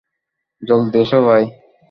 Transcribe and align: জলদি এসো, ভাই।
জলদি 0.63 0.97
এসো, 1.01 1.19
ভাই। 1.27 1.43